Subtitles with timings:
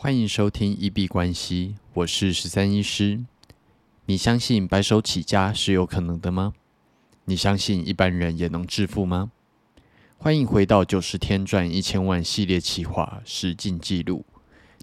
[0.00, 3.18] 欢迎收听一币关系，我是十三医师。
[4.06, 6.52] 你相信白手起家是有可能的吗？
[7.24, 9.32] 你相信一般人也能致富吗？
[10.16, 14.24] 欢迎回到九十天赚一千万系列企划实进记录，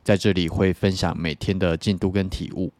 [0.03, 2.73] 在这里会分享每天的进度跟体悟。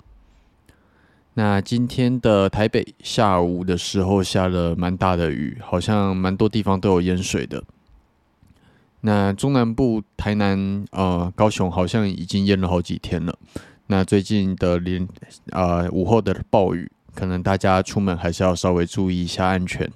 [1.35, 7.63] 那今天的台北下午的时候下了蛮大的雨，好像蛮多地方都有淹水的。
[9.05, 13.37] 那中南部台南、呃高雄好像已经淹了好几天了。
[13.85, 15.07] 那最近的连
[15.51, 19.87] 呃午后的暴雨，可能大家出门还是要稍微注意一下安全。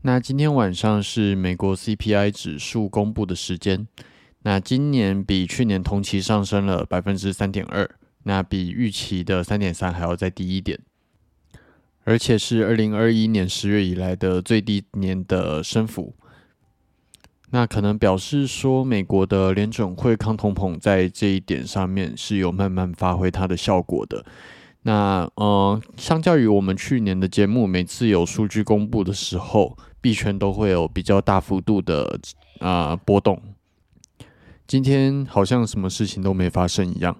[0.00, 3.86] 那今天晚上是美国 CPI 指数公布的时间。
[4.44, 7.86] 那今年比去年同期上升了百分之三点二，
[8.22, 10.78] 那比预期的三点三还要再低一点，
[12.04, 16.14] 而且是二零二一年十月以来的最低年的升幅。
[17.50, 24.24] 那可能表示说，美国的联准会抗通膨在这一点上面是有慢慢发挥它的效果的。
[24.82, 32.18] 那呃，相较于我们去年的节目，每次有数据公布的时候，币圈都会有比较大幅度的
[32.60, 33.40] 啊波动。
[34.66, 37.16] 今天好像什么事情都没发生一样，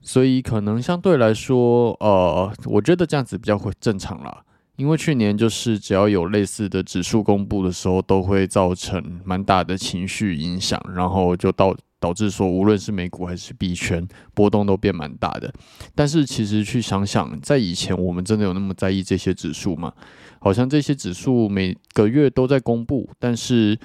[0.00, 4.44] 所以可能相对来说，呃，我觉得这样子比较会正常啦。
[4.78, 15.52] 因为去年就是只要有类似的指数公布的时候，都会造成蛮大的情绪影响，然后就导导致说，无论是美股还是币圈波动都变蛮大的。
[15.96, 19.92] 但是其实去想想，在以前我们真的有那么在意这些指数吗？
[20.38, 23.76] 好像这些指数每个月都在公布，但是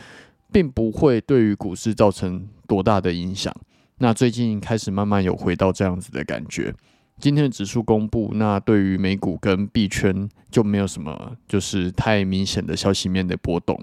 [0.51, 3.51] 并不会对于股市造成多大的影响。
[3.97, 6.71] 那最近开始慢慢有回到这样子的感觉。
[7.19, 13.79] 今天的指数公布，那对于美股跟币圈就没有什么就是太明显的消息面的波动。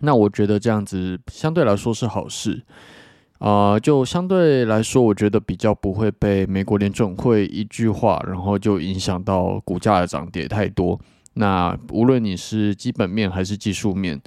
[0.00, 2.62] 那我觉得这样子相对来说是好事
[3.38, 10.98] 啊，就相对来说，我觉得比较不会被美国联准会一句话，然后就影响到股价的涨跌太多。
[11.34, 14.20] 那无论你是基本面还是技术面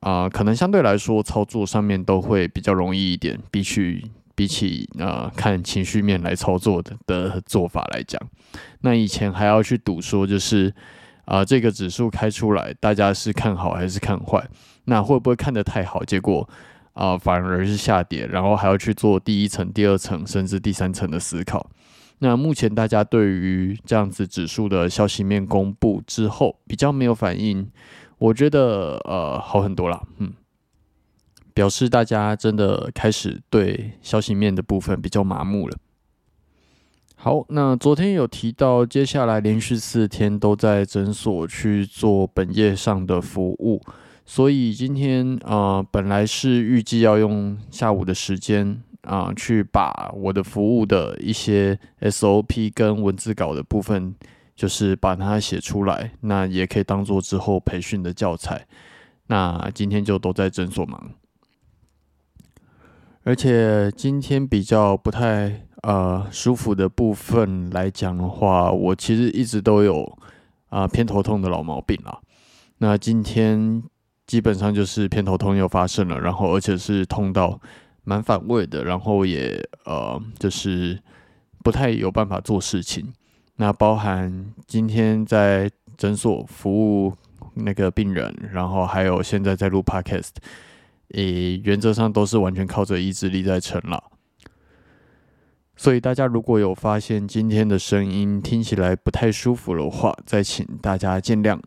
[0.00, 4.10] 啊，可能相对来说操作上面都会比较容易一点，比起。
[4.34, 8.20] 比起呃看情绪面来操作的的做法来讲，
[8.80, 10.74] 那以前还要去赌说就是
[11.24, 14.44] 啊这个指数开出来，大家是看好还是看坏？
[14.84, 16.48] 那会不会看得太好，结果
[16.92, 21.70] 啊反而是下跌，然后还要去做第一层、第二层甚至第三层的思考。
[22.18, 27.70] 那目前大家对于这样子指数的消息面公布之后，比较没有反应，
[28.18, 30.32] 我觉得呃好很多了，嗯。
[31.54, 35.78] 表示大家真的开始对消息面的部分比较麻木了。
[37.14, 43.80] 好，那昨天有提到，接下来连续四天都在诊所去做本业上的服务，
[44.26, 54.14] 所以今天啊，本来是预计要用下午的时间啊，去把我的服务的一些 SOP 跟文字稿的部分，
[54.54, 58.66] 就是把它写出来，那也可以当做之后培训的教材。
[59.28, 61.10] 那今天就都在诊所忙。
[63.24, 70.18] 而且今天比较不太呃舒服的部分来讲的话，我其实一直都有
[70.68, 72.20] 啊偏头痛的老毛病啦。
[72.78, 73.82] 那今天
[74.26, 77.58] 基本上就是偏头痛又发生了，然后而且是痛到
[78.04, 81.00] 蛮反胃的，然后也呃就是
[81.62, 83.10] 不太有办法做事情。
[83.56, 87.14] 那包含今天在诊所服务
[87.54, 90.32] 那个病人，然后还有现在在录 podcast。
[91.12, 94.02] 诶，原则上都是完全靠着意志力在撑了。
[95.76, 101.60] 所以大家如果有发现今天的声音听起来不太舒服的话，再请大家见谅。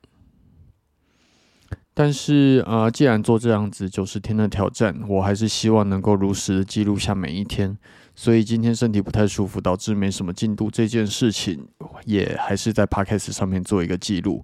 [1.93, 7.77] 但是啊，既然做这样子九十天的挑战，我还是希望能够如实记录下每一天。
[8.15, 11.67] 所以今天身体不太舒服，导致没什么进度这件事情，
[12.05, 14.41] 也还是在 Podcast 上面做一个记录。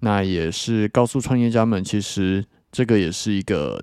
[0.00, 3.82] 那也是告诉创业家们，其实这个也是一个。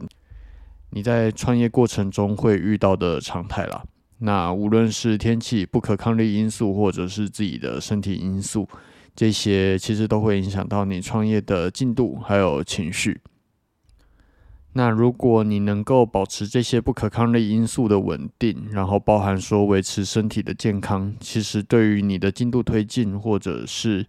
[0.92, 3.84] 你在创业过程中会遇到的常态啦。
[4.20, 8.68] 那无论是天气不可抗力因素，或者是自己的身体因素，
[9.16, 13.22] 这些其实都会影响到你创业的进度还有情绪。
[14.74, 24.06] 那如果你能够保持这些不可抗力因素的稳定，然后包含说维持身体的健康，其实对于你的进度推进或者是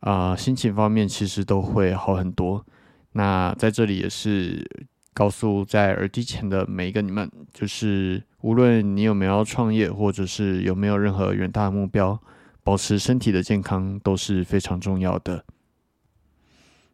[0.00, 2.66] 啊心情方面，其实都会好很多。
[3.12, 4.68] 那在这里也是。
[5.16, 12.20] 告诉在耳机前的每一个你们，就是无论你有没有创业，或者是有没有任何远大的目标，
[12.62, 15.42] 保持身体的健康都是非常重要的。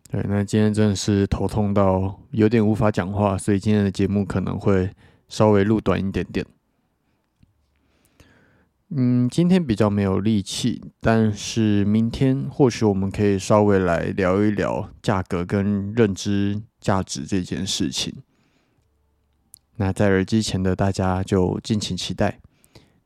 [0.08, 4.88] 对，那今天真的是头痛到有点无法讲话，所以今天的节目可能会
[5.28, 6.46] 稍微录短一点点。
[8.90, 18.12] 嗯，今天比较没有力气，但是明天或许我们可以稍微来聊一聊价格跟认知价值这件事情。
[19.76, 22.38] 那在耳机前的大家就敬请期待。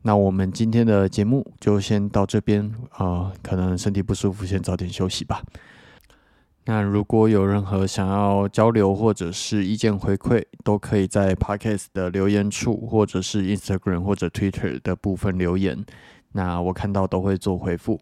[0.03, 5.43] 那我们今天的节目就先到这边啊，可能身体不舒服，先早点休息吧。
[6.65, 15.85] 那如果有任何想要交流或者是意见回馈，都可以在 Podcast 的留言处，或者是 Instagram 或者 Twitter 的部分留言。
[16.33, 18.01] 那我看到都会做回复。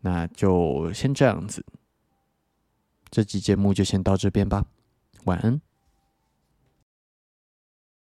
[0.00, 1.64] 那就先这样子，
[3.10, 4.64] 这集节目就先到这边吧。
[5.28, 5.67] 晚安。